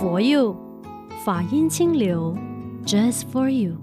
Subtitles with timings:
[0.00, 0.56] 佛佑
[1.26, 2.34] 法音清流
[2.86, 3.76] ，Just for you。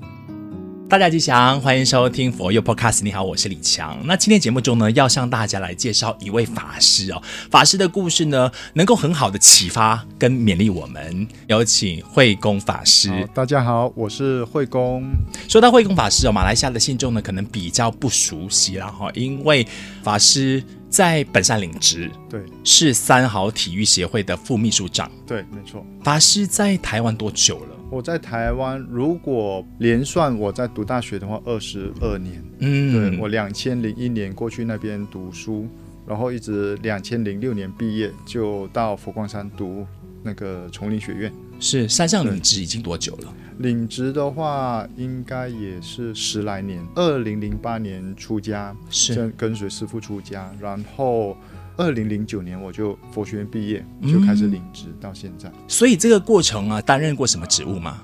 [0.90, 3.04] 大家吉祥，欢迎收听佛 u Podcast。
[3.04, 3.96] 你好，我是李强。
[4.04, 7.22] 那今天节目中呢，要向大家来介绍一位法师哦。
[7.52, 11.27] 法师的故事呢，能够很好的启发跟勉励我们。
[11.45, 13.30] 有请慧公法师。
[13.31, 15.04] 大家好，我是慧公。
[15.48, 19.68] 说到慧公法师哦，马来西亚的信众呢，可能比较不熟悉了哈，因为
[20.02, 25.12] 法师在本山领职，对，是三好体育协会的副秘书长。
[25.26, 25.86] 对，没错。
[26.04, 27.76] 法师在台湾多久了？
[27.90, 32.44] 我在台湾，如果连算我在读大学的话，二十二年。
[32.59, 35.68] 嗯，对，我两千零一年过去那边读书，
[36.05, 39.86] 然后一直两千零六年毕业，就到佛光山读
[40.23, 41.31] 那个丛林学院。
[41.59, 43.34] 是山上领职已经多久了？
[43.59, 46.85] 领职的话，应该也是十来年。
[46.95, 51.35] 二零零八年出家，是跟跟随师傅出家，然后。
[51.80, 55.47] 二零零九年我就佛学院毕业，就开始领职到现在。
[55.47, 55.53] 嗯。
[55.67, 58.02] 所以这个过程啊，担任过什么职务吗？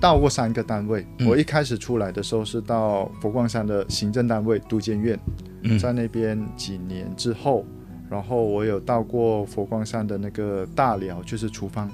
[0.00, 1.06] 到过三个单位。
[1.20, 1.28] 嗯。
[1.28, 5.16] 我一开始出来的时候是到佛光山的行政单位都监院，
[5.62, 7.64] 嗯，在那边几年之后，
[8.10, 11.88] 然后我有到过佛光山的那个大寮，就是厨房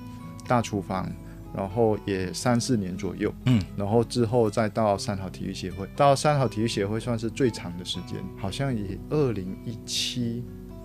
[0.51, 1.09] 大厨房，
[1.57, 3.33] 然后也三四年左右。
[3.47, 10.43] 嗯，然后之后再到三好体育协会，到三好体育协会算是最长的时间，好像也二零一七。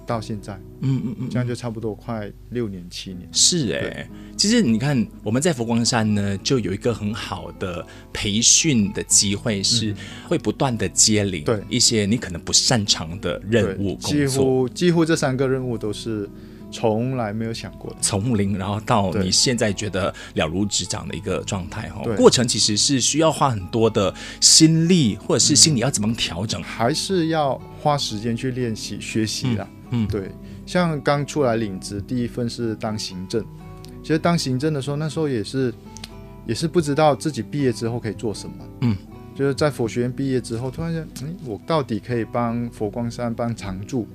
[0.07, 3.27] 到现在，嗯嗯嗯，这样就差不多快六年七年。
[3.31, 9.95] 是哎、欸，其实你看我们在佛光山呢，就有一个很好的培训的机会，是
[10.29, 13.95] 会不断的接领对一些你可能不擅长的任务。
[13.95, 16.29] 几乎几乎这三个任务都是
[16.71, 22.03] 从来没有想过的，从零然后到你现在觉得了如指掌的一个状态哈。
[22.15, 29.67] 过程其实是需要花很多的心力，或者是心理要怎么调整，嗯、还是要花时间去练习学习啦。
[29.91, 30.31] 嗯嗯，对，
[30.65, 33.45] 像刚出来领职，第一份是当行政。
[34.01, 35.73] 其实当行政的时候，那时候也是，
[36.47, 38.55] 也是不知道自己毕业之后可以做什么。
[38.81, 38.97] 嗯，
[39.35, 44.07] 就是在佛学院毕业之后，突然间，哎，我到底可以帮佛光山帮常住，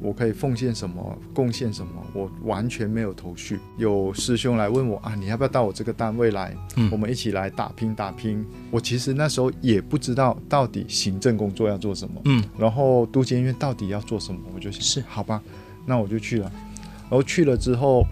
[0.00, 1.92] 我可以奉献什么，贡献什么？
[2.12, 3.58] 我完全没有头绪。
[3.76, 6.56] 有师兄来问我啊，你要不要到我这个单位来？
[6.76, 8.44] 嗯，我们一起来打拼打拼。
[8.70, 12.20] 我其实那时候也不知道到底行政工作要做什么。
[12.24, 14.40] 嗯，然后都监院到底要做什么？
[14.54, 15.42] 我就想是好吧。
[15.84, 16.52] 那我就去了，
[17.02, 18.04] 然后去了之后，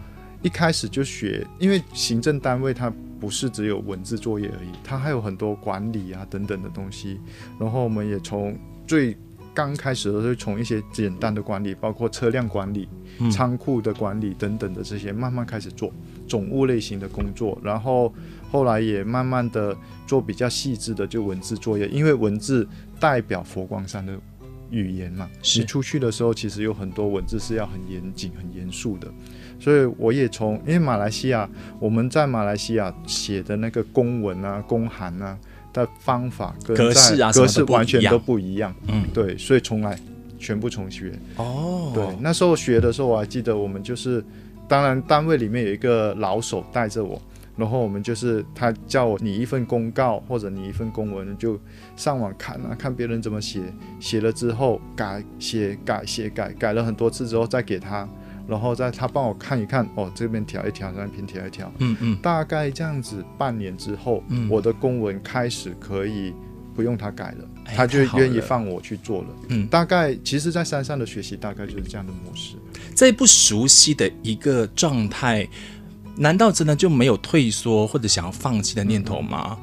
[0.42, 7.20] 一开始就学，因为行政单位它不是只有文字作业而已，它还有很多管理啊等等的东西。
[7.60, 9.16] 然后我们也从最
[9.56, 12.86] 刚开始的时候，从一些简单的管理，包括车辆管理、
[13.32, 15.90] 仓库的管理等等的这些，慢慢开始做
[16.28, 17.58] 总务类型的工作。
[17.64, 18.12] 然后
[18.52, 19.74] 后来也慢慢的
[20.06, 22.68] 做比较细致的就文字作业，因为文字
[23.00, 24.14] 代表佛光山的。
[24.68, 29.06] 语言嘛，你出去的时候，其实有很多文字是要很严谨、很严肃的。
[29.60, 35.38] 所以我也从，因为马来西亚，我们在马来西亚写的那个公文啊、公函啊
[35.84, 38.74] 的方法跟格式啊、格式完全都不一样。
[38.88, 39.98] 嗯，对，所以从来
[40.38, 41.12] 全部重学。
[41.36, 44.24] 哦，对，那时候学的时候，我还记得我们就是，
[44.68, 47.20] 当然单位里面有一个老手带着我。
[47.58, 51.58] 然后我们就是他叫我拟一份公告或者拟一份公文，就
[51.96, 53.62] 上网看啊，看别人怎么写，
[53.98, 58.06] 写了之后改写改写改改了很多次之后再给他，
[58.46, 66.32] 然后再他帮我看一看，哦，这边调一调，那边调一调，嗯嗯，大概这样子半年之后，嗯，我的公文开始可以
[66.74, 72.56] 不用他改了，哎，他就愿意放我去做了，嗯，大概其实在山上的学习大概就是这样的模式，
[72.94, 75.48] 在不熟悉的一个状态。
[76.18, 79.58] 难道真的就没有退缩或者想要放弃的念头吗？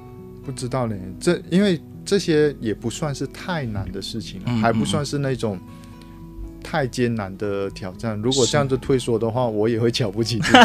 [0.46, 5.60] 不知道呢，这因为这些也不算是太难的事情，还不算是那种
[6.73, 8.19] 太艰难的挑战。
[8.19, 10.57] 如果这样子退缩的话，我也会瞧不起自己。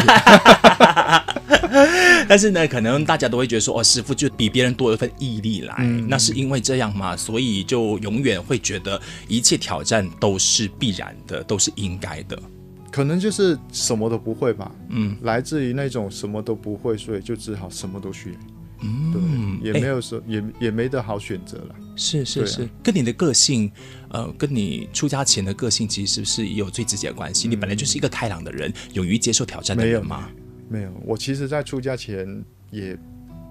[2.27, 7.15] 但是呢，可能大家都会觉得说，哦，师傅就比别人多一份毅力来，嗯，那是因为这样嘛？
[7.15, 12.41] 所以就永远会觉得一切挑战都是必然的，都是应该的。
[12.91, 18.31] 可能就是什么都不会吧，嗯，来自于那种什么都不会，所以就只好什么都学，
[18.81, 21.75] 嗯，对，也没有说、欸、也也没得好选择了。
[21.95, 23.71] 是是是、啊，跟你的个性，
[24.09, 27.51] 呃，跟你出家前的个性其实是不是也有最直接的关系、嗯？
[27.51, 30.29] 你本来就是一个开朗的人，勇于接受挑战的人吗？
[30.69, 32.97] 没有，没有，我其实，在出家前也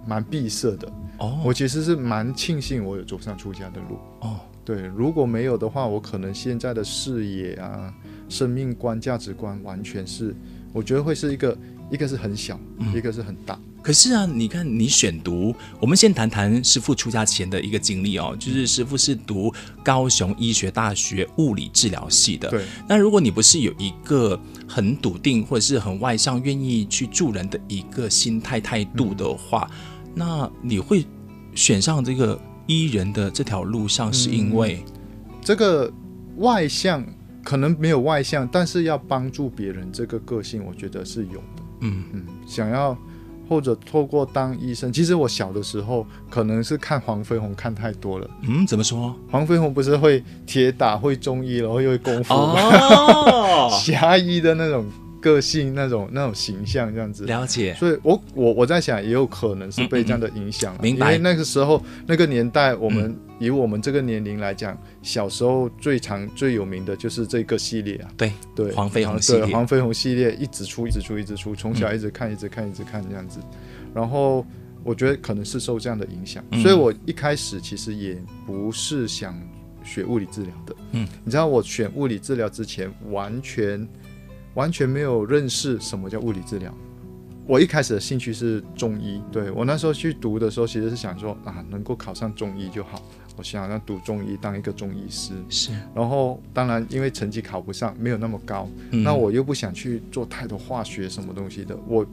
[0.07, 0.91] 蛮闭塞的。
[1.19, 3.99] 哦，我其实是蛮庆幸我有走上出家的路。
[4.21, 7.95] 哦，对，如果没有的话，我可能现在的视野啊。
[8.31, 10.37] 生命观、价值观完全是，
[10.75, 11.57] 我觉得会是一个，
[11.91, 13.59] 一个是很小，嗯、一个是很大。
[13.81, 19.53] 可是啊，你看你选读，我们先谈谈师傅出家前的一个经历哦，就是师傅是读
[19.83, 22.51] 高雄医学大学物理治疗系的。
[22.51, 22.65] 对。
[22.87, 31.07] 那如果你不是有一个很笃定或者是很外向、愿意去助人的一个心态态度的话，嗯、那你会
[31.55, 34.93] 选上这个医人的这条路上，是因为、嗯、
[35.41, 35.91] 这个
[36.37, 37.03] 外向
[37.43, 41.58] 可能没有外向，但是要帮助别人这个个性，我觉得是有的。
[41.81, 42.97] 嗯嗯，想要。
[43.49, 48.29] 或者透过当医生，其实我小的时候可能是看黄飞鸿看太多了。
[48.43, 49.17] 嗯，怎么说？
[49.31, 52.61] 黄飞鸿不是会铁打、会中医，然后又会功夫吗？
[52.61, 54.85] 哦， 侠医的那种。
[55.21, 61.07] 个性那种那种形象这样子了解，所以我我我在想，也有可能是被这样的影响，明白？
[61.07, 73.41] 因为那个时候那个年代，我们、嗯、以我们这个年龄来讲，小时候最常最有名的就是这个系列啊，对对，黄飞鸿系列，黄飞鸿系列一直出一直出一直出，从小一直看、嗯、一直看一直看这样子，
[73.95, 74.45] 然后
[74.85, 79.35] 我觉得可能是受这样的影响，嗯、所以我一开始其实也不是想
[79.83, 83.89] 学物理治疗的，嗯，你知道我选物理治疗之前完全。
[84.55, 86.75] 完全没有认识什么叫物理治疗。
[87.47, 93.01] 我一开始的兴趣是中医，对，我那时候去读的时候，其实是想说啊，能够考上中医就好。
[93.39, 95.33] 我想要读中医，当一个中医师。
[95.49, 95.71] 是。
[95.95, 101.79] 然后，当然因为成绩考不上，没有那么高，嗯、那我又不想去做太多化学什么东西的。
[101.87, 102.05] 我，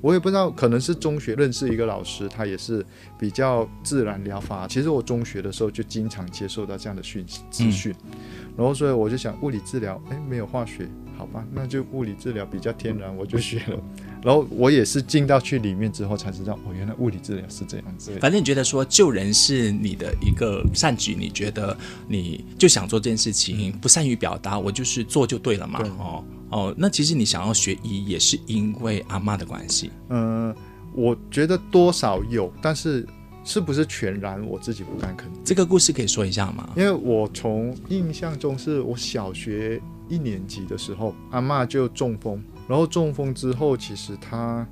[0.00, 2.86] 我也不知道，可能是中学认识一个老师，他也是
[3.18, 4.68] 比较自然疗法。
[4.68, 8.18] 其实我中学的时候就经常接受到这样的讯息资讯，嗯、
[8.56, 10.88] 然后所以我就想，物理治疗，哎，没有化学。
[11.16, 13.76] 好吧，那就物理治疗比较天然，我就学了。
[14.22, 18.12] 然后我也是进到去里面之后才知道，哦，原来物理治疗是这样子。
[18.20, 21.76] 反正你觉得说救人是你的一个善举，你觉得
[22.06, 25.80] 你就想做这件事情，不善于表达，我就是做就对了嘛。
[25.80, 29.90] 对哦哦，那其实你想要学医也是因为阿嬷的关系。
[30.08, 30.54] 嗯，
[30.94, 33.06] 我觉得多少有，但是
[33.44, 35.40] 是不是全然我自己不敢肯定。
[35.44, 36.70] 这个故事可以说一下吗？
[36.76, 39.80] 因为我从印象中是我小学。
[40.10, 44.66] 一年级的时候，阿嬷就中风，然后中风之后，其实他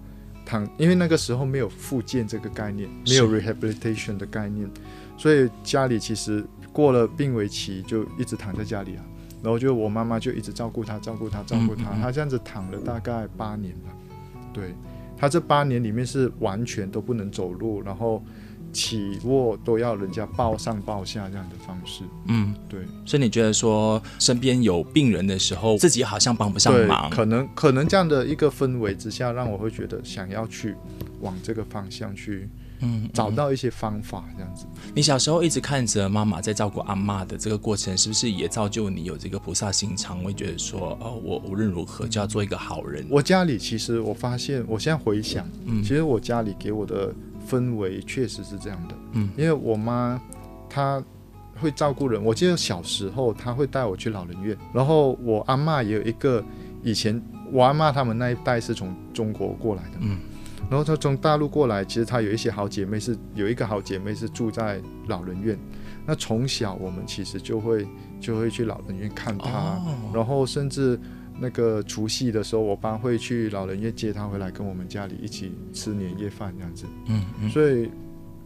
[0.45, 4.71] 躺，因为那个时候没有复健这个概念，没有 rehabilitation 的概念，
[5.17, 9.05] 所以家里其实过了病危期就一直躺在家里啊，
[9.43, 13.91] 然后就我妈妈就一直照顾他，照顾他，照顾他，他这样子躺了大概八年吧，
[14.53, 14.75] 对，
[15.17, 18.23] 他这八年里面是完全都不能走路，然后。
[18.77, 22.81] 起卧都要人家抱上抱下这样的方式，嗯，对。
[23.07, 30.75] 所以你觉得说身边有病人的时候，自己好像帮不上忙，可能可能这样的一个氛围之下，让我会觉得想要去
[31.23, 32.51] 往这个方向去，
[32.81, 34.67] 嗯，找到一些方法这样子。
[34.95, 40.23] 你小时候一直看着妈妈在照顾阿妈的这个过程，是不是也造就你有这个菩萨心肠？
[40.23, 43.07] 会觉得说，哦，我无论如何就要做一个好人。
[43.09, 47.15] 我家里其实我发现，我现在回想，嗯，其实我家里给我的。
[47.47, 50.21] 氛围确实是这样的，嗯，因为我妈
[50.69, 51.03] 她
[51.61, 56.45] 会照顾人，我记得小时候她会带我去老人院，然后我阿嬷也有一个，
[56.83, 57.23] 以前
[57.53, 60.19] 我阿嬷他们那一代是从中国过来的，嗯，
[60.69, 65.59] 然后她从大陆过来，其实她有一些好姐妹是有一个好姐妹是住在老人院，
[66.05, 67.87] 那从小我们其实就会
[68.21, 70.99] 就会去老人院看她，哦，然后甚至。
[71.39, 76.87] 那个除夕的时候，我爸会去老人院接他回来，跟我们家里一起吃年夜饭这样子。
[77.07, 77.91] 嗯，嗯，所以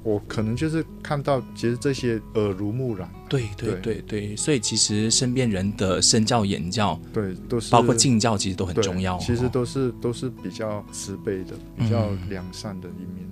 [0.03, 3.09] 我可能就是看到，其实这些耳濡目染。
[3.29, 9.17] 对对对对，所以其实身边人的身教言教，对，都是包括敬教，其实都很重要。
[9.19, 13.29] 其实都是都是比较慈悲的，比较良善的一面。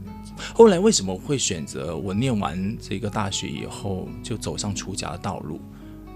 [0.54, 5.60] 后来为什么会选择我念完这个大学以后就走上出家的道路？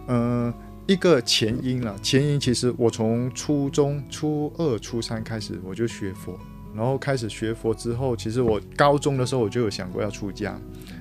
[0.06, 0.54] 嗯、呃。
[0.92, 6.38] 一个前因了，前因其实我从初中初二、初三开始我就学佛，
[6.76, 10.60] 然后开始学佛之后，其实我高中的时候我就有想过要出家，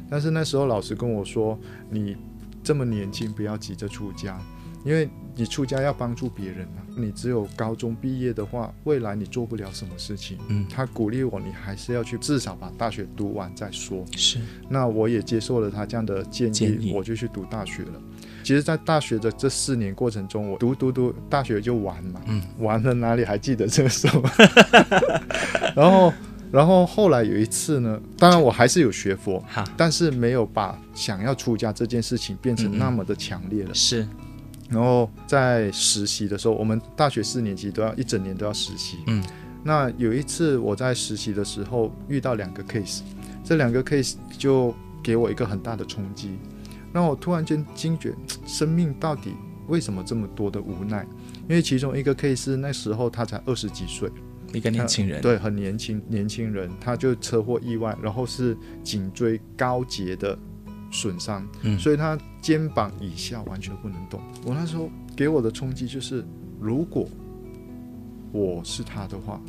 [0.09, 1.59] 但是那时候老师跟我说
[1.91, 2.15] ：“你
[2.63, 4.39] 这么年轻，不要急着出家，
[4.85, 14.05] 因为你出家要帮助别人啊，你只有高中毕业的话，未来你做不了什么事情。”嗯，他鼓励我，你还是要去至少把大学读完再说。
[14.15, 18.01] 是，那我也接受了他这样的建议，建议我就去读大学了。
[18.51, 24.21] 其实，在大学的这四年过程中，我读读读大学就玩嘛，嗯，玩了哪里还记得这个时候？
[25.73, 26.13] 然后，
[26.51, 33.73] 然后后来有一次呢，当然我还是有学佛，哈但是没有把想要出家这件事情变成那么的强烈了。
[33.73, 34.05] 是。
[34.69, 39.23] 然后在实习的时候，我们大学四年级都要一整年都要实习，嗯，
[39.63, 42.99] 那有一次我在实习的时候遇到两个 case，
[43.45, 46.37] 这两个 case 就给我一个很大的冲击。
[46.93, 48.13] 让我突然间惊觉，
[48.45, 49.33] 生命到底
[49.67, 51.05] 为什么这么多的无奈？
[51.47, 54.09] 因为其中一个 case 那时候他才二十几岁，
[54.53, 60.37] 一个年轻人，对，很年轻，年轻人，他就车祸意外，然后是颈椎高节的
[60.91, 64.19] 损伤，嗯，所以他肩膀以下完全不能动。
[64.45, 66.25] 我那时候给我的冲击就是，
[66.59, 67.07] 如果
[68.31, 69.41] 我是他的话，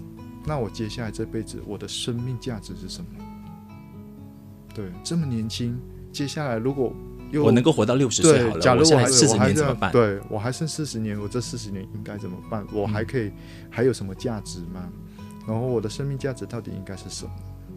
[0.47, 3.09] 那我接下来这辈子我的生命价值是什么？
[4.75, 5.79] 对，这么年轻，
[6.11, 6.95] 接下来如果
[7.41, 9.93] 我能够活到六十岁好了，假如我还四十年怎么办？
[9.93, 12.67] 对，我还剩四十年，我这四十年应该怎么办？
[12.73, 13.33] 我还可以、嗯、
[13.71, 14.89] 还有什么价值吗？
[15.47, 17.31] 然后我的生命价值到底应该是什么？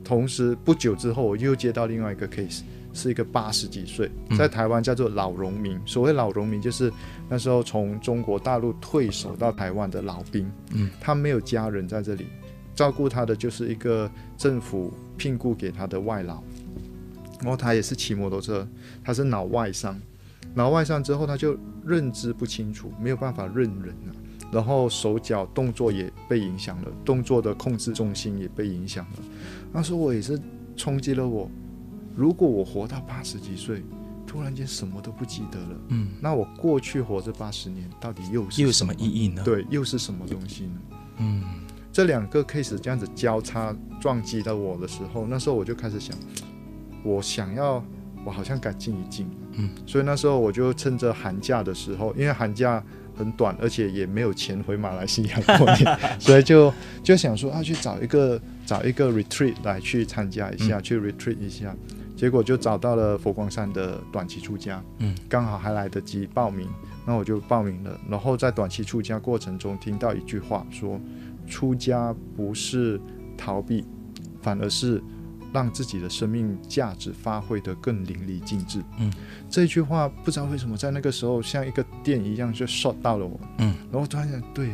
[0.04, 2.62] 同时不久之后，我又接到另外一个 case，
[2.94, 5.80] 是一个八十几岁，在台湾叫做老农民。
[5.86, 6.94] 所谓老农民，就是
[7.28, 10.48] 那时候从中国大陆退守到台湾的老兵。
[10.74, 12.28] 嗯，他没有家人在这里
[12.76, 14.08] 照顾他的，就是一个
[14.38, 16.44] 政府聘雇给他的外劳。
[17.42, 18.68] 然后他也是骑摩托车，
[19.04, 20.00] 他是脑外伤，
[20.54, 24.16] 脑外伤之后他就认知不清楚，没有办法认人了，
[24.52, 29.20] 然后手脚动作也被影响了，动作的控制重心也被影响了。
[29.74, 30.40] 那时候我也是
[30.78, 31.50] 冲击了我，
[32.16, 33.84] 如果我活到八十几岁，
[34.26, 39.44] 突然间什么都不记得了，嗯，那我过去活这八十年到底又是又有什么意义呢？
[39.44, 40.82] 对，又是什么东西呢？
[41.18, 41.44] 嗯，
[41.92, 46.16] 这两个 case 这样子交叉撞击到我的时候，那时候我就开始想。
[47.06, 47.82] 我想要，
[48.26, 52.84] 我好像该静一静，嗯，所以那时候我就趁着寒假的时候，因为寒假
[53.16, 61.76] 很短，而且也没有钱回马来西亚过年， 所以就就想说啊，去找一个找一个 retreat 来去参加一下，嗯、去 retreat 一下，
[62.16, 66.68] 结果就找到了佛光山的短期出家，嗯，刚好还来得及报名，
[67.06, 71.00] 那我就报名了，然后在短期出家过程中听到一句话说，
[71.48, 73.00] 出家不是
[73.38, 73.86] 逃避，
[74.42, 75.04] 反而是。
[75.54, 78.84] 让自己的生命价值发挥得更淋漓尽致。
[79.00, 79.12] 嗯，
[79.50, 83.40] 这句话不知道为什么在那个时候像一个电一样就 shot 到了我。
[83.60, 84.72] 嗯，然后突然想，对，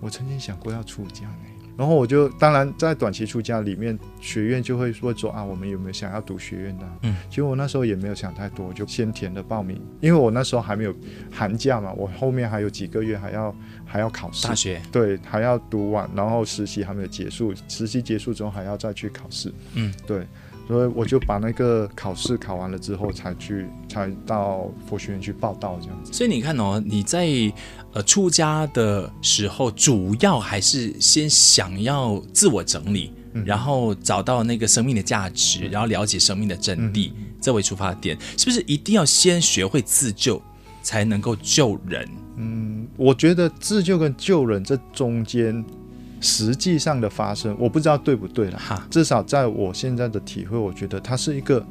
[0.00, 1.26] 我曾经想过要出家。
[1.76, 6.86] 然后我就当然在短期出家里面，学院就会说说啊，我们有没有想要读学院的？
[7.02, 10.94] 嗯，其实我那时候也没有想太多，就先填了报名，因为我那时候还没有
[11.30, 13.54] 寒假嘛，我后面还有几个月还要
[13.84, 14.80] 还要考试，大学。
[14.90, 20.26] 对，还要读完，然后实习还没有结束，实习结束之后还要再去考试，嗯，对。
[20.66, 26.12] 所以我就把那个考试考完了之后，才去才到佛学院去报道这样子。
[26.12, 27.28] 所以你看哦，你在
[27.92, 40.42] 呃出家的时候，主要还是先想要自我整理，嗯、然后找到那个生命的价值，嗯、然后了解生命的真谛，嗯、这为出发点，是不是一定要先学会自救，
[40.82, 42.08] 才能够救人？
[42.38, 45.64] 嗯，我觉得自救跟救人这中间。
[46.20, 48.58] 实际上的发生，我不知道对不对了。
[48.58, 51.64] 哈，至少在我现在的体会，我觉得它是一个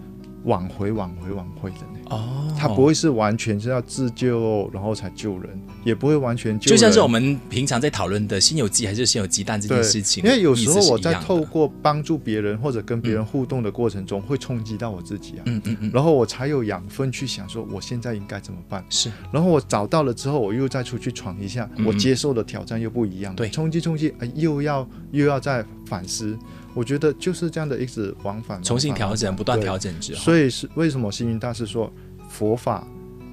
[0.44, 1.78] 往回、往回、往回的。
[2.10, 6.78] 哦，他不会是完全是要自救，然后才救人，也不会完全救人。
[6.78, 10.24] 就像是我们平常在讨论的“先有鸡还是先有鸡蛋”这件事情。
[10.24, 15.44] 因为有时候我在透过帮助别人或者跟别人互动的过程中，会冲击到我自己啊。
[15.46, 15.92] 嗯嗯嗯。
[15.94, 18.86] 然后我才有养分去想说，我现在应该怎么办？
[18.90, 19.12] 是。
[19.32, 23.36] 然后我找到了之后，我又再出去闯一下，我接受的挑战又不一样。
[23.36, 26.38] 对，冲击冲击，哎，又要又要再反思。
[26.74, 30.20] 我觉得就是这样的一直往返，重新调整，不断调整之后。
[30.20, 31.90] 所以是为什么星云大师说
[32.38, 32.86] 佛法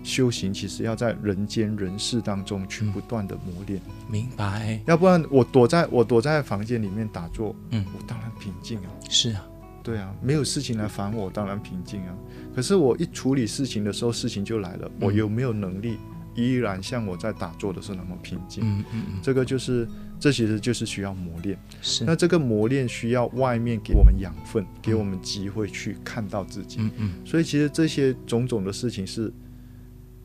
[0.04, 3.80] 修行其实要在人间人世当中去不断的磨练。
[4.08, 4.80] 明白。
[4.86, 8.90] 要不然我躲在我躲在房间里面打坐，嗯，我当然平静啊。
[9.08, 9.44] 是啊，
[9.82, 12.14] 对啊，没有事情来烦我，当然平静啊。
[12.54, 14.90] 可是我一处理事情的时候，事情就来了。
[15.00, 15.98] 我有没有能力
[16.34, 18.62] 依然像我在打坐的时候那么平静？
[18.64, 19.88] 嗯嗯嗯，这个就是。
[20.22, 22.04] 这其实就是需要磨练，是。
[22.04, 26.76] 那这个磨练需要外面给我们养分，嗯、给我们机会去看到自己。
[26.78, 27.12] 嗯嗯。
[27.24, 29.32] 所以其实这些种种的事情是，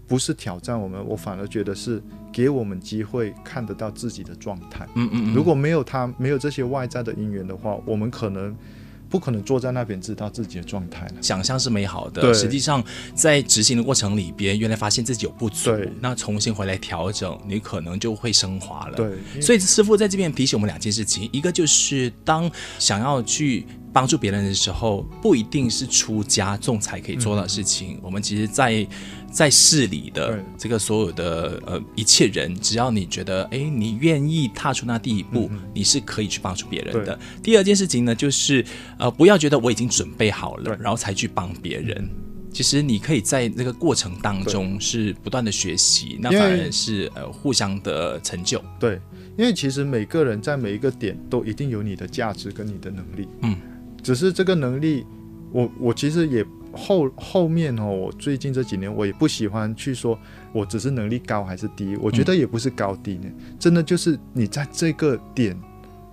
[0.05, 1.03] 不是挑战我们？
[1.03, 1.99] 我反而觉得是
[2.31, 4.87] 给我们机会看得到自己的状态。
[4.93, 5.33] 嗯嗯，嗯。
[5.33, 8.55] 如果没有他，没有这些外在的因缘的话，我们可能。
[9.09, 11.07] 不可能坐在那边知道自己的状态。
[11.21, 12.83] 想象是美好的，实际上
[13.13, 18.95] 在执行的过程里边，原来发现自己有不足，那重新回来调整，你可能就会升华了。
[18.95, 22.49] 对，所以师傅在这边提醒我们两件事情，一个就是当
[22.79, 23.65] 想要去。
[23.93, 27.95] 帮助别人的时候，不一定是出家众才可以做到的事情。
[27.95, 28.83] 嗯、我们其实在，
[29.31, 37.17] 在在世里的这个所有的呃一切人，只要你觉得哎，你愿意踏出那第一步，嗯、你是可以去帮助别人的。
[37.41, 38.63] 第二件事情呢，就是
[38.99, 42.09] 呃，不要觉得我已经准备好了，然后才去帮别人。
[42.51, 48.63] 其实你可以在那个过程当中是不断的学习，那反而是呃互相的成就。
[48.79, 48.99] 对，
[49.37, 53.27] 因为其实每个人在每一个点都一定有你的价值跟你的能力。
[53.41, 53.55] 嗯。
[54.07, 55.05] 只是这个能力，
[55.51, 60.17] 我我其实也后后面哦，我最近这几年我也不喜欢去说，
[60.53, 65.59] 我只是能力高还是低，我觉得也不是高低呢，嗯、真的就是你在这个点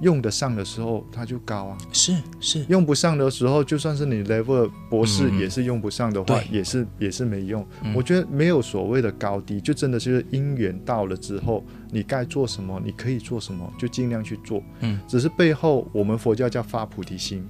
[0.01, 1.79] 用得上的时候，它就高啊。
[1.93, 7.95] 是是，用不上的时候，就算是你 level 博士也是用不上的话，嗯、也是也是没用、嗯。
[7.95, 14.61] 我觉得没有所谓的高低，就真的就是因缘到了之后，你该做什么，你可以做什么，就尽量去做。
[14.81, 17.47] 嗯，只是背后我们佛教叫发菩提心，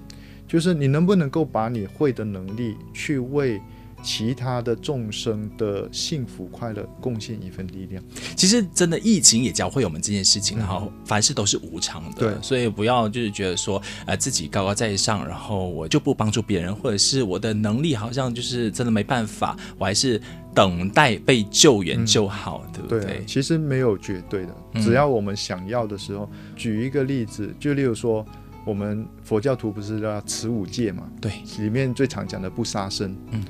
[0.46, 3.60] 就是你能不能够把你会的能力去为。
[4.06, 8.04] 其他的众生的幸福快乐贡献一份力量。
[8.36, 20.20] 其实真的疫情也教会我们这件事情，然后凡事都是无常的，对，所以不要就是觉得说，呃，自己高高在上，然后我就不帮助别人，或者是我的能力好像就是真的没办法，我还是
[20.54, 23.00] 等待被救援就好，嗯、对不对？
[23.00, 26.28] 对、啊，其实没有绝对的，只要我们想要的时候。
[26.30, 28.22] 嗯、举一个例子，就例如说，
[28.64, 31.02] 我们佛教徒不是叫持五戒嘛？
[31.21, 33.44] 对，里面最常讲的不杀生，嗯。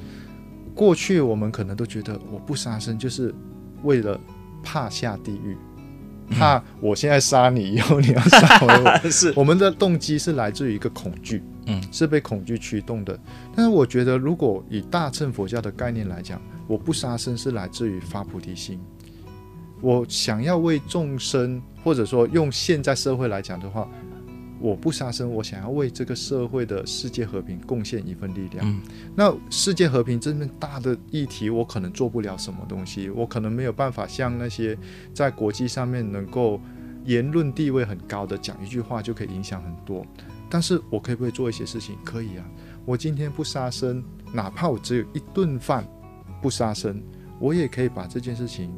[0.74, 3.32] 过去我们可能都觉得我不杀生就是
[3.84, 4.18] 为了
[4.60, 5.56] 怕下地狱，
[6.30, 8.98] 怕我现在杀你以后你要杀回我。
[9.08, 13.16] 是我们的动机是来自于一个恐惧，嗯，是被恐惧驱动的。
[13.54, 18.80] 但是我觉得，如果以大乘佛教的概念来讲，我不杀生是来自于发菩提心。
[19.80, 23.88] 我想要为众生，或者说用现在社会来讲的话。
[24.64, 28.66] 我不杀生，我想要为这个社会的世界和平贡献一份力量。
[28.66, 28.80] 嗯，
[29.14, 34.74] 那世界和平这么大的议题，我可能做不了什么东西，我可能没有办法像那些
[35.12, 36.58] 在国际上面能够
[37.04, 40.02] 言论地位很高的，讲一句话就可以影响很多。
[40.48, 41.98] 但是我可不可以做一些事情？
[42.02, 42.50] 可以啊，
[42.86, 44.02] 我今天不杀生，
[44.32, 45.86] 哪怕我只有一顿饭
[46.40, 47.02] 不杀生，
[47.38, 48.74] 我也可以把这件事情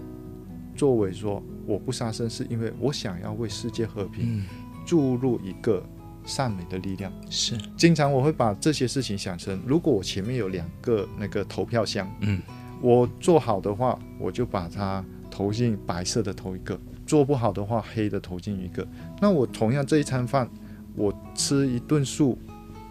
[0.75, 4.43] 作为说，我不杀生是因为我想要为世界和平。
[4.87, 5.83] 嗯注入一个
[6.25, 12.41] 善美的力量，是经常我会把这些事情想成，如果我前面有两个那个投票箱，嗯，
[12.81, 18.87] 我做好的话，我就把它投进白色的投一个；做不好的话，黑的投进一个。
[19.21, 20.49] 那我同样这一餐饭，
[20.95, 22.39] 我吃一顿素，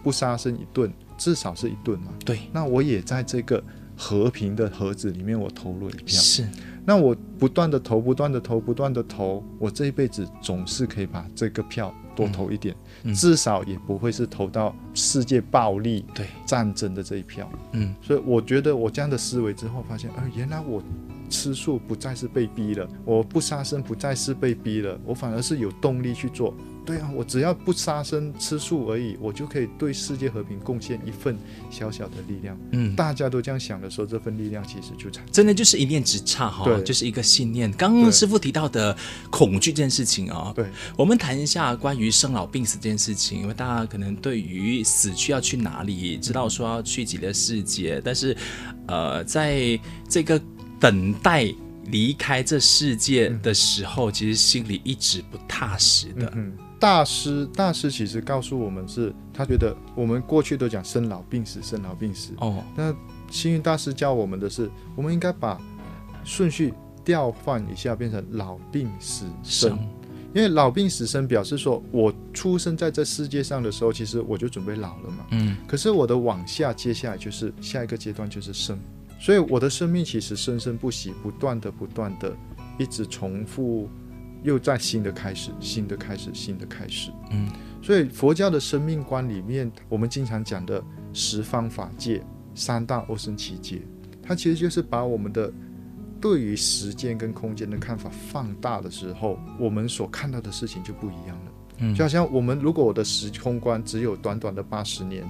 [0.02, 2.12] 不杀生一顿，至少是一顿嘛。
[2.24, 3.62] 对，那我也在这个
[3.96, 6.18] 和平的盒子里面，我投入一票。
[6.18, 6.46] 是。
[6.86, 17.50] 那我不断的投，不断的投，不断的投，我这一辈子总是可以把这个票多投一点，嗯嗯、至少也不会是投到世界暴力、对战争的这一票。
[17.72, 20.80] 嗯，所以我觉得我这样的思维之后，发现，啊、呃，原来我
[21.28, 26.54] 吃素不再是被逼了，我不杀生不再是被逼了，我反而是有动力去做。
[26.86, 31.36] 对啊，我只要不杀生吃素而已，我就可以对世界和平贡献一份
[31.68, 32.56] 小小的力量。
[32.70, 37.70] 嗯，大家都这样想的时候，这份力量其实就产真的就是一念之差哈，对，就是一个信念。
[37.72, 38.96] 刚刚师傅提到的
[39.30, 40.64] 恐惧这件事情啊，对，
[40.96, 48.36] 我们谈一下关于生老病死这件事情，因为大家可能对于死去要去哪里，知道说要去极乐世界，但是
[48.86, 49.76] 呃，在
[50.08, 50.40] 这个
[50.78, 51.52] 等待
[51.86, 56.32] 离开这世界的时候，嗯、其实心里一直不踏实的。
[56.36, 62.32] 嗯大师，大师其实告诉我们是，他觉得我们过去都讲生老病死，生老病死。
[62.38, 62.94] 哦，那
[63.30, 65.60] 星云大师教我们的是，我们应该把
[66.22, 69.70] 顺序调换一下，变成老病死生。
[69.70, 69.88] 生
[70.34, 75.26] 因为老病死生表示说，我出生在这世界上的时候，其实我就准备老了嘛。
[75.30, 75.56] 嗯。
[75.66, 78.78] 可是我的往下，接下来就是下一个阶段就是生，
[79.18, 82.36] 所以我的生命其实生生不息，不断的、不断的，
[82.78, 83.88] 一直重复。
[84.42, 87.10] 又在新的开始，新的开始，新的开始。
[87.30, 87.48] 嗯，
[87.82, 92.22] 所以佛教的生命观里面，我们经常讲的十方法界、
[92.54, 93.82] 三大阿僧只劫，
[94.22, 95.52] 它其实就是把我们的
[96.20, 101.52] 对于时间跟空间的看法放大的时候，我们所看到的事情就不一样了。
[101.78, 105.28] 嗯，就好像我们如果我的时空观只有短短的八十年，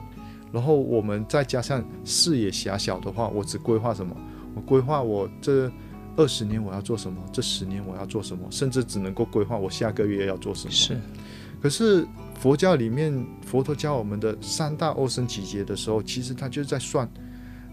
[0.53, 4.16] 然后我们再加上视野狭小的话，我只规划什么？
[4.55, 5.71] 我规划我这。
[6.16, 7.22] 二十年我要做什么？
[7.33, 8.46] 这十年我要做什么？
[8.50, 10.70] 甚至只能够规划我下个月要做什么。
[10.70, 10.96] 是，
[11.61, 12.07] 可是
[12.40, 17.09] 佛教里面，佛陀教我们的三大阿僧只劫的时候，其实他就是在算，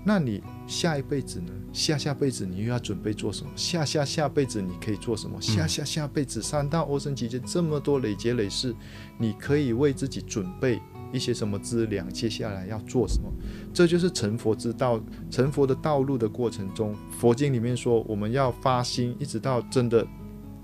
[0.05, 1.51] 那你下一辈子呢？
[1.71, 3.51] 下下辈子你又要准备做什么？
[3.55, 5.41] 下下下辈子你可以做什么？
[5.41, 8.75] 下下下辈子三大阿僧只劫这么多累劫累世，
[9.17, 10.79] 你可以为自己准备。
[11.13, 13.31] 一些什么资粮，接下来要做什么？
[13.73, 14.99] 这就是成佛之道，
[15.29, 20.05] 成佛的道路的过程中，佛经里面说，我们要发心，一直到真的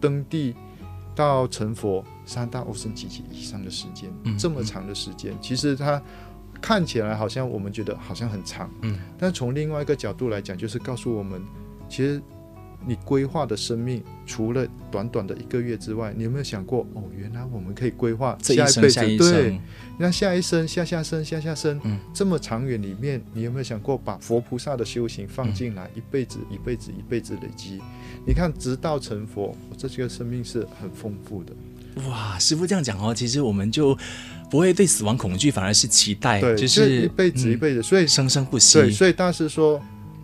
[0.01, 0.55] 登地
[1.15, 6.01] 到成佛，三大阿僧只劫以上的时间，嗯，这么长的时间，其实它
[6.59, 11.41] 看起来好像我们觉得好像很长，嗯，但从另外一个角度来讲，就是告诉我们，
[11.87, 12.21] 其实
[12.85, 17.03] 你规划的生命，除了短短的一个月之外，你有没有想过哦？
[17.15, 19.59] 原来我们可以规划下一辈子，下一对，
[19.97, 27.79] 那下一生、下下生、下下生，嗯，这么长远里面，你有没有想过把佛菩萨的修行放进来，嗯、一辈子、一辈子、一辈子累积？
[28.25, 31.53] 你看，直到成佛，这几个生命是很丰富的。
[32.07, 33.97] 哇，师傅这样讲哦，其实我们就
[34.49, 38.79] 不会对死亡恐惧，反而是期待，对，就是一辈子、一辈子，所以生生不息。
[38.79, 39.79] 对，所以大师说。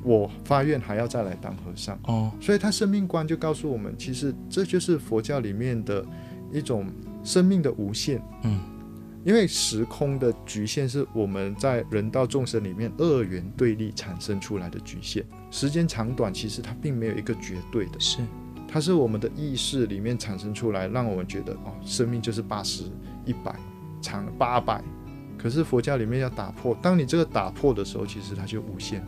[0.06, 6.06] 我发愿还要再来当和尚哦，所以他生命观就告诉我们，其实这就是佛教里面的
[6.54, 6.86] 一种
[7.24, 8.22] 生命的无限。
[8.44, 8.60] 嗯，
[9.24, 15.26] 因为时空的局限是我们在人道众生里面二元对立产生出来的局限。
[15.50, 18.20] 时间长短其实它并没有一个绝对的，是
[18.68, 22.84] 它是我们的意识里面产生出来，让我们觉得哦，生命就是八十、
[23.26, 23.56] 一百、
[24.02, 24.84] 长八百。
[25.36, 29.08] 可是佛教里面要打破，当你这个打破的时候，其实它就无限了。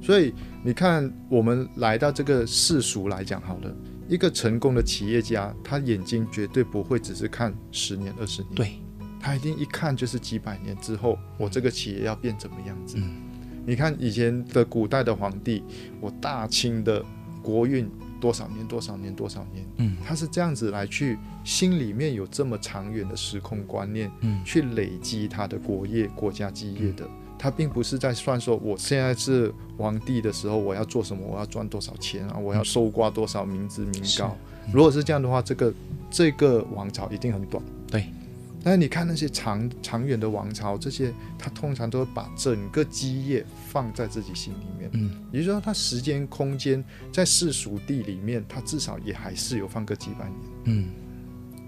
[0.00, 0.02] 嗯。
[0.02, 0.34] 所以
[0.64, 3.76] 你看，我们来到这个世俗来讲好了，
[4.08, 8.72] 一个成功的企业家，他眼睛绝对不会只是看十年、二十年，对，
[9.20, 12.96] 他一定一看就是几百年之后，我这个企业要变怎么样子。
[12.98, 13.16] 嗯，
[13.66, 15.62] 你看以前的古代的皇帝，
[16.00, 17.04] 我大清的
[17.42, 17.88] 国运
[18.20, 27.08] 多少年、多少年、多少年，嗯，他是这样子来去，心里面有这么长远的时空观念，嗯，去累积他的国业、国家基业的。
[27.42, 34.36] 他并不是在算说，我现在是皇帝的时候，我要做什么，我要赚多少钱啊，我要搜刮多少民脂民膏。
[34.66, 35.72] 嗯、如果是这样的话，这个
[36.10, 37.64] 这个王朝一定很短。
[37.90, 38.04] 对。
[38.62, 44.90] 但是你看那些长长远的王朝，这些他通常都会把整个基业放在自己心里面。
[44.92, 45.10] 嗯。
[45.32, 50.38] 也就是说，他时间空间在世俗地里面，他至少也还是有放个几百年。
[50.64, 50.88] 嗯。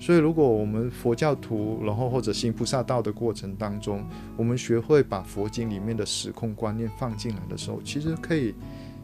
[0.02, 4.04] 所以，如果我们佛教徒，然后或者行菩萨道的过程当中，
[4.36, 8.52] 我们学会把佛经里面的时空观念放进来的时候，其实可以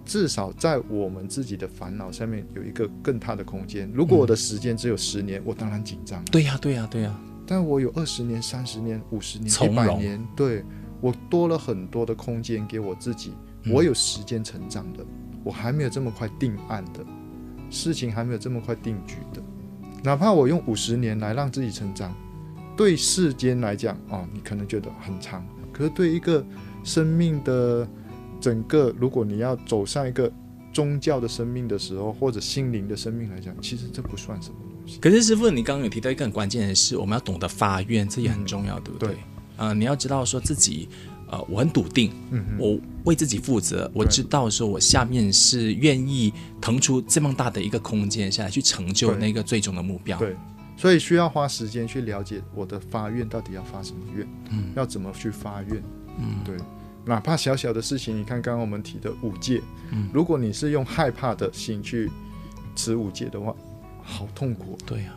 [0.04, 3.88] 至少在我们自己的烦恼上面有一个更大的空间。
[3.94, 6.20] 如果我的时间只有十年，我当然紧张。
[6.32, 7.16] 对呀，对呀，对呀。
[7.46, 9.48] 但我有二十年、三十年、五十年。
[9.48, 10.64] 一百年，对，
[11.00, 13.34] 我多了很多的空间给我自己。
[13.70, 15.06] 我有时间成长的，
[15.44, 17.06] 我还没有这么快定案的，
[17.70, 19.40] 事情还没有这么快定局的。
[20.02, 22.14] 哪怕我用五十年来让自己成长，
[22.76, 25.44] 对世间来讲，哦，你可能觉得很长。
[25.72, 26.44] 可是对一个
[26.84, 27.86] 生命的
[28.40, 30.32] 整个，如果你要走上一个
[30.72, 34.98] 宗教的生命的时候，或者心灵的生命来讲，其实这不算什么东西。
[35.00, 39.10] 可是师傅，你刚刚有提到一个很关键的是，我们要懂得发愿，这也很重要，对不对？
[39.10, 39.16] 啊、
[39.58, 40.88] 嗯呃，你要知道说自己。
[41.30, 50.18] 呃，我很笃定，嗯，我为自己负责，我知道说我下面是愿意腾出这么大的一个空间下来去成就那个最终的目标。
[50.18, 50.34] 对，
[50.76, 55.82] 所以需要花时间去了解我的发愿到底要发什么愿，嗯，要怎么去发愿，
[56.18, 56.56] 嗯，对，
[57.04, 62.10] 哪怕小小的事情，你看刚刚我们提的五戒，嗯，如果你是用害怕的心去
[62.74, 63.54] 持五戒的话，
[64.02, 65.12] 好痛苦，对呀，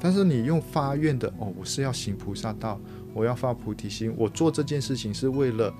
[0.00, 2.80] 但是你用发愿的，哦，我是要行菩萨道。
[3.14, 5.72] 我要发菩提心，我做这件事情是为了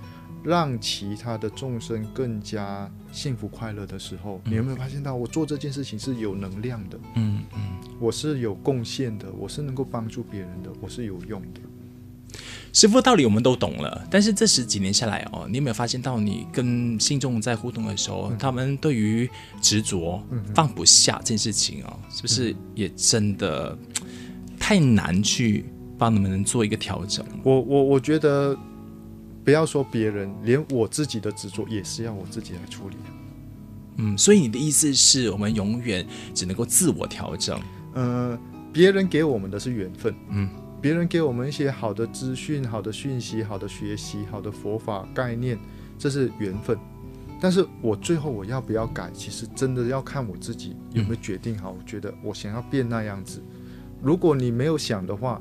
[0.42, 6.98] 让其他的众生更加幸福快乐的时候，嗯，你有没有发现到我做这件事情是有能量的？
[7.16, 7.60] 嗯嗯，
[7.98, 11.60] 我是有贡献的，我是能够帮助别人的，我是有用的。
[12.72, 19.30] 师父道理我们都懂了，但是这十几年下来哦，你有没有发现到你跟信众在互动的时候，嗯，他们对于
[19.62, 20.22] 执着
[20.54, 23.78] 放不下这件事情哦，是不是也真的
[24.58, 25.64] 太难去？
[25.98, 27.24] 帮你们能做一个调整。
[27.42, 28.56] 我我我觉得，
[29.44, 32.96] 不要说别人，连我自己的执着也是要我自己来处理。
[33.96, 37.60] 嗯，所以你的意思是我们永远只能够自我调整。
[37.92, 38.36] 呃，
[38.72, 40.48] 别人给我们的是缘分，嗯，
[40.80, 45.58] 别人给我们一些好的资讯、好的讯息、好的学习、好的佛法概念，
[45.96, 46.76] 这是缘分。
[47.40, 51.70] 但是我最后我要不要改，其实真的要看我自己有没有决定好。
[51.70, 53.40] 嗯，我觉得我想要变那样子，
[54.02, 55.40] 如果你没有想的话。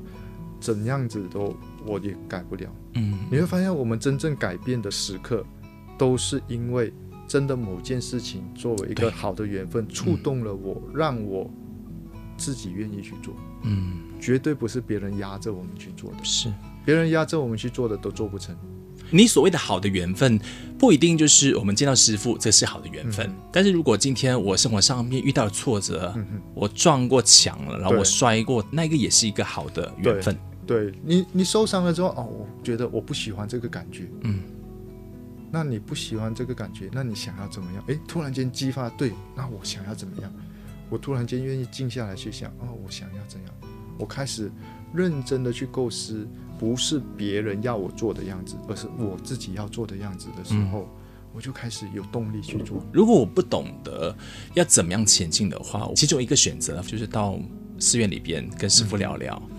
[0.63, 1.53] 怎样子都
[1.85, 5.45] 我也改不了，嗯，你会发现我们真正改变的时刻，
[5.97, 6.93] 都是因为
[7.27, 11.51] 真的某件事情作为一个好的缘分触动了我，嗯，让我
[12.37, 16.49] 自己愿意去做，嗯，绝对不是别人压着我们去做的，是。
[16.85, 18.55] 别人压着我们去做的都做不成。
[19.09, 20.39] 你所谓的好的缘分，
[20.79, 23.35] 不一定就是我们见到师傅，这是好的缘分，嗯。
[23.51, 30.37] 但是如果今天我生活上面遇到挫折，嗯，我撞过墙了，然后我摔过，那个也是一个好的缘分。
[30.65, 34.41] 对你，你受伤了之后，哦，我觉得我不喜欢这个感觉，嗯，
[35.51, 37.83] 那你不喜欢这个感觉，那你想要怎么样？
[37.87, 40.31] 诶，突然间激发，对，那我想要怎么样？
[40.89, 43.53] 我突然间愿意静下来去想，哦，我想要怎样？
[43.97, 44.51] 我开始
[44.93, 46.27] 认真的去构思，
[46.59, 50.87] 不是别人要我做的样子，而是我自己要做的样子的时候，嗯，
[51.33, 52.83] 我就开始有动力去做。
[52.91, 54.15] 如果我不懂得
[54.53, 57.37] 要怎么样前进的话，其中一个选择就是到
[57.79, 59.41] 寺院里边跟师傅聊聊。
[59.49, 59.52] 嗯，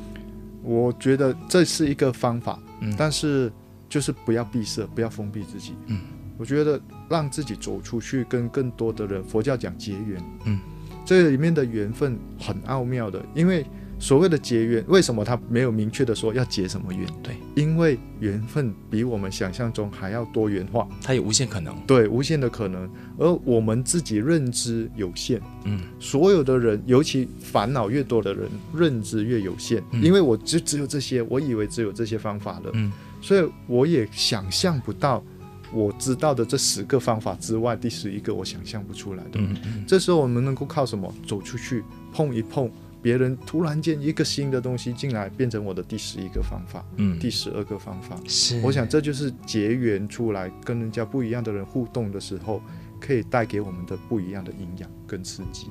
[0.65, 3.53] 我觉得这是一个方法，嗯，但是
[3.89, 5.77] 就是不要闭塞，不要封闭自己。
[5.87, 6.01] 嗯，
[6.37, 10.59] 我觉得让自己走出去，跟更多的人，佛教讲结缘，嗯，
[11.05, 13.65] 这里面的缘分很奥妙的，因为。
[13.99, 17.07] 所谓的结缘，为什么他没有明确的说要结什么缘？
[17.23, 21.75] 对，因为缘分比我们想象中还要多元化，它有无限可能。
[21.87, 25.41] 对，无限的可能，而我们自己认知有限。
[25.65, 29.83] 嗯，所有的人，尤其烦恼越多的人，认知越有限。
[29.93, 32.71] 嗯，因为我只只有这些，我以为只有这些方法了。
[32.75, 35.25] 嗯，所以我也想象不到，
[35.73, 39.41] 我知道的这十个方法之外，第十一个我想象不出来的。
[39.41, 41.13] 嗯嗯，这时候我们能够靠什么？
[41.27, 42.71] 走出去碰一碰。
[43.05, 52.63] 别人突然间一个新的东西进来，变成我的第十一个方法，嗯，第十二个方法，是，我想这就是结缘出来跟人家不一样的人互动的时候，
[52.99, 55.67] 可以带给我们的不一样的营养跟刺激。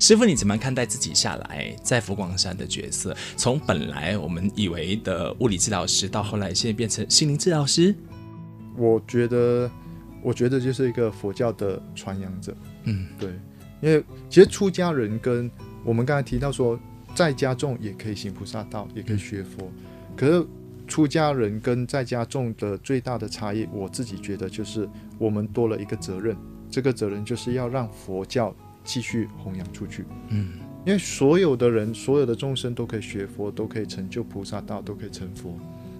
[0.00, 3.14] 师傅，你怎么看待自己下来在佛光山的角色？
[3.36, 7.94] 从本来我们以为的物理治疗师，到后来现在变成心灵治疗师，
[8.78, 9.70] 我觉得，
[10.22, 13.28] 我觉得就是一个佛教的传扬者，嗯，对，
[13.82, 15.50] 因为其实出家人跟
[15.84, 16.78] 我们刚才提到说，
[17.14, 19.70] 在家众也可以行菩萨道，也可以学佛。
[20.16, 20.46] 可是
[20.86, 26.36] 出家人跟在家众的最大的差异，我自己觉得就是我们多了一个责任。
[26.70, 30.04] 这个责任就是要让佛教继续弘扬出去。
[30.28, 30.54] 嗯，
[30.86, 35.54] 因为所有的人，所有的众生都可以学佛，都可以成就菩萨道，都可以成佛。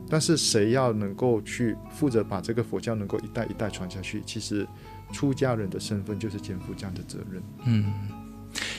[0.09, 4.23] 但是谁要能够去负责把这个佛教能够一代一代传下去？
[4.25, 4.67] 其实
[5.13, 7.43] 出家人的身份就是肩负这样的责任。
[7.67, 7.93] 嗯。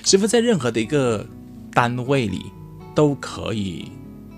[0.04, 1.26] 师傅在任何的一个
[1.72, 2.52] 单位里
[2.94, 3.90] 都可以，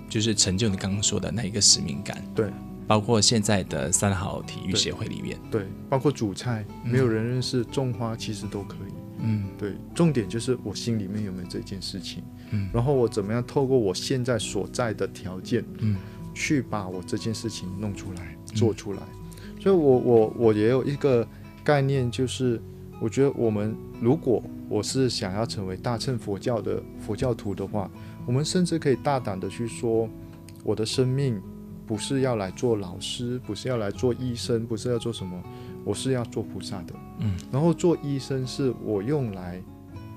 [0.08, 2.22] 就是成就你刚刚说的那一个使命感。
[2.34, 2.48] 对，
[2.86, 8.92] 包括现在的三好体育协会里面，对，对，包括煮菜，没有人认识种花，其实都可以。
[9.18, 12.22] 嗯，对，重点就是我心里面有没有这件事情。
[12.52, 15.96] 嗯，然后我怎么样透过我现在所在的条件，嗯，
[16.32, 19.00] 去把我这件事情弄出来，做出来。
[19.00, 21.26] 嗯，所以我我我也有一个
[21.64, 22.62] 概念，就是。
[23.00, 27.90] 我觉得我们如果我是想要成为大乘佛教的佛教徒的话，
[28.26, 30.08] 我们甚至可以大胆的去说，
[30.64, 31.40] 我的生命
[31.86, 35.40] 不是要来做老师，不是要来做医生，不是要做什么，
[35.84, 36.94] 我是要做菩萨的。
[37.18, 39.62] 嗯，然后做医生是我用来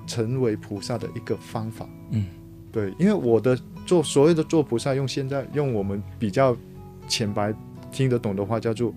[0.08, 1.88] 成为菩萨的一个方法。
[2.12, 2.26] 嗯，
[2.72, 6.56] 对，因为我的做所谓的做菩萨，用现在用我们比较
[7.08, 7.54] 浅白
[7.92, 8.94] 听得懂的话叫做。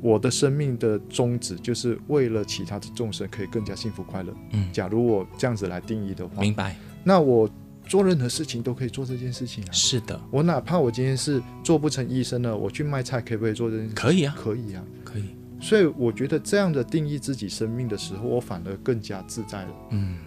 [0.00, 4.34] 我的生命的宗旨就是为了其他的众生可以更加幸福快乐。
[4.52, 6.76] 嗯，假如我这样子来定义的话，明白。
[7.02, 7.48] 那我
[7.86, 9.72] 做任何事情都可以做这件事情啊。
[9.72, 13.96] 是的，我哪怕我今天是做不成医生了，我去卖菜可不可以做这件事情？
[13.96, 15.24] 可以啊，可以啊，可以。
[15.60, 19.70] 所以我觉得这样的定义自己生命的时候，我反而更加自在了。
[19.90, 20.18] 嗯，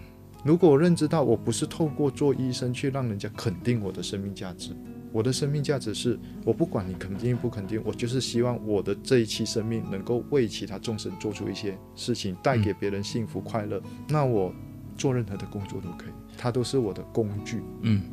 [0.44, 4.72] 如果我认知到我不是透过做医生去让人家肯定我的生命价值。
[5.12, 13.82] 我的生命价值是，我不管你肯定不肯定，我就是希望我的这一期生命能够为其他众生做出一些事情，带给别人幸福快乐。
[14.08, 14.54] 那我
[14.96, 17.62] 做任何的工作都可以，它都是我的工具。
[17.82, 18.04] 嗯，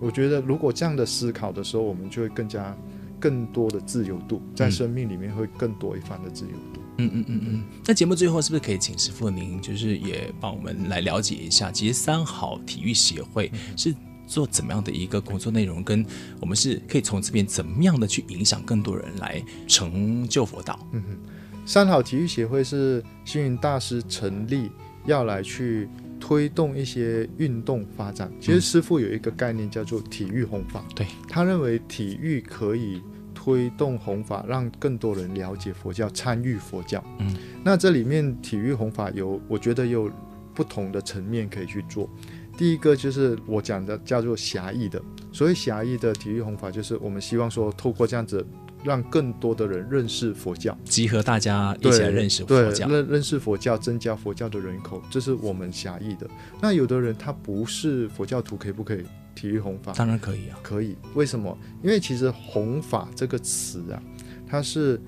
[0.00, 2.76] 我觉得如果这样的思考的时候，我们就会更加
[3.20, 6.80] 更多的自由度，在生命里面会更多一番的自由度。
[6.98, 7.64] 嗯嗯嗯嗯。
[7.86, 13.94] 那节目最后是不是可以请师傅您，就是也帮我们来了解一下，其实三好体育协会是。
[14.28, 16.04] 做怎么样的一个工作内容，跟
[16.38, 20.78] 我们是可以从这边怎么样的去影响更多人来成就佛道。
[20.92, 24.70] 嗯哼，三好体育协会是星云大师成立，
[25.06, 25.88] 要来去
[26.20, 28.30] 推动一些运动发展。
[28.40, 33.02] 其实师傅有一个概念叫做体育弘法，对，他认为体育可以
[33.34, 37.02] 推动弘法，让更多人了解佛教，参与佛教。
[37.18, 40.10] 嗯，那这里面体育弘法有，我觉得有
[40.54, 42.10] 不同的层面可以去做。
[42.58, 45.00] 第一个就是我讲的叫做狭义的，
[45.32, 48.44] 所谓狭义的体育弘法，就是我们希望说透过这样子，
[48.82, 56.28] 让更多的人认识佛教，集合大家一起来认识佛教，认认识佛教，增加佛教的人口，这是我们狭义的。
[56.60, 59.04] 那有的人他不是佛教徒，可以不可以
[59.36, 59.92] 体育弘法？
[59.92, 60.96] 当然可以啊，可以。
[61.14, 61.56] 为什么？
[61.80, 64.02] 因为其实弘法这个词啊，
[64.48, 65.00] 它是。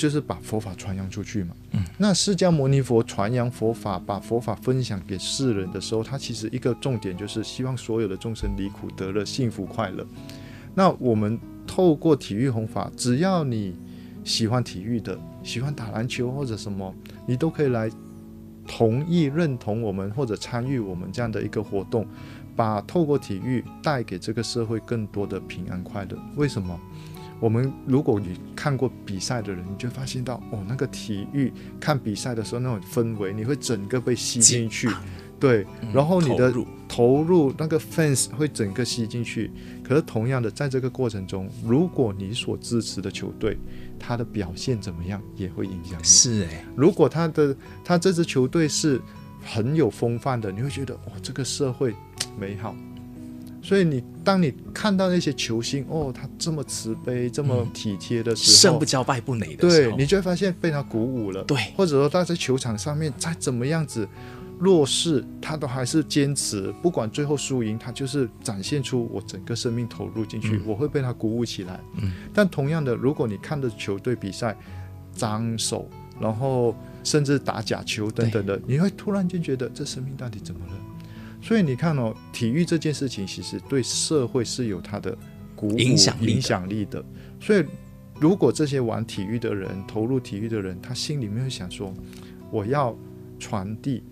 [0.00, 1.54] 就是把佛法传扬出去嘛。
[1.72, 10.06] 嗯，那释迦牟尼佛传扬佛法，把佛法分享给世人的时候，他其实一个重点就是希望所有的众生离苦得乐，幸福快乐。
[10.74, 13.76] 那我们透过体育弘法，只要你
[14.24, 16.94] 喜欢体育的，喜欢打篮球或者什么，
[17.26, 17.90] 你都可以来
[18.66, 22.06] 同意认同我们或者参与我们这样的一个活动，
[22.56, 26.18] 把透过体育带给这个社会更多的平安快乐。
[26.36, 26.80] 为什么？
[27.40, 34.90] 我们如果你看过比赛的人，你就发现到哦，那个体育看比赛的时候那种氛围，你会整个被吸进去，
[35.38, 36.52] 对，然后你的
[36.86, 39.50] 投入那个 fans 会整个吸进去。
[39.82, 43.56] 可是同样的，在这个过程中，如果你所支持的球队
[43.98, 46.04] 他的表现怎么样，也会影响你。
[46.04, 49.00] 是哎，如果他的他这支球队是
[49.42, 51.94] 很有风范的，你会觉得哦，这个社会
[52.38, 52.76] 美好。
[53.62, 61.44] 所以你当你看到那些球星哦，他这么慈悲、这么体贴的时候，胜不骄败不馁的时候，对，你就会发现被他鼓舞了。
[61.44, 64.08] 对，或者说他在球场上面再怎么样子
[64.58, 71.80] 弱势，他都还是坚持，不管最后输赢，他就是展现出我整个生命投入进去，嗯、我会被他鼓舞起来。
[72.00, 74.56] 嗯，但同样的，如果你看着球队比赛
[75.12, 75.88] 脏手，
[76.20, 80.72] 然后甚至打假球等等的，你会突然间觉得这生命到底怎么了？
[81.42, 85.16] 所以你看哦，体育这件事情其实对社会是有它的
[85.56, 87.02] 鼓舞影响影响力的。
[87.40, 87.64] 所以，
[88.20, 91.94] 如果这些玩体育的人、投入体育的人，他心里面会想说
[92.52, 92.94] ：“我要
[93.38, 94.02] 传递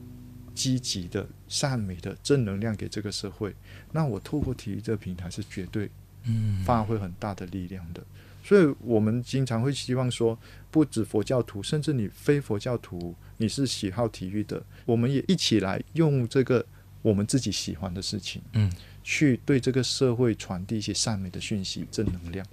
[0.54, 3.54] 积极的、善美的正能量给这个社会。”
[3.92, 5.90] 那我透过体育这个平台是绝对
[6.24, 8.02] 嗯发挥很大的力量的。
[8.42, 10.36] 所以我们经常会希望说，
[10.70, 16.64] 不止佛教徒，甚至你非佛教徒，你是喜好体育的，我们也一起来用这个。
[17.02, 18.70] 我们自己喜欢的事情，嗯，
[19.04, 22.44] 去对这个社会传递一些善美的讯息、正能量，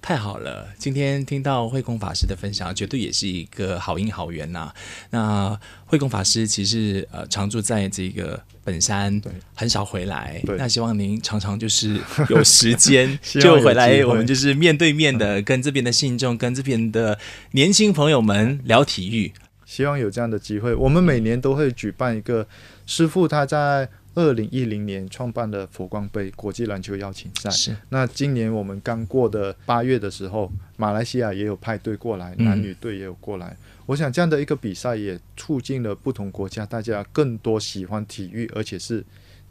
[0.00, 0.68] 太好了。
[0.78, 4.74] 今天听到慧空法师的分享，绝对也是一个好因好缘呐、啊。
[5.10, 10.42] 那慧空法师其实呃常住在这个本山，对，很少回来。
[10.56, 17.18] 那希望您常常就是有时间 就回来，我们就是面对面的跟这边的信众、跟这边的
[17.52, 19.32] 年轻朋友们聊体育。
[19.66, 20.74] 希望有这样的机会。
[20.74, 22.48] 我们每年都会举办一个。
[22.92, 27.48] 师傅他在二零一零年创办的佛光杯国际篮球邀请赛。
[27.48, 27.74] 是。
[27.88, 33.46] 那今年我们刚过的八月的时候，马来西亚也有派队过来，男女队也有过来。
[33.48, 33.56] 嗯。
[33.86, 39.02] 我想这样的一个比赛也促进了不同国家大家更多喜欢体育，而且是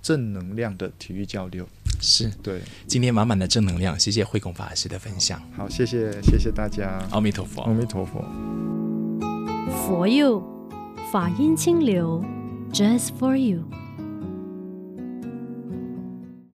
[0.03, 1.67] 正能量的体育交流。
[1.99, 2.61] 是对。
[2.85, 5.41] 今天满满的正能量，谢谢慧空法师的分享。
[5.57, 7.03] 好，谢谢谢谢大家。
[7.09, 8.23] 阿弥陀佛，阿弥陀佛。
[9.87, 10.39] 佛佑，
[11.11, 12.23] 法音清流。
[12.71, 13.80] Just for you。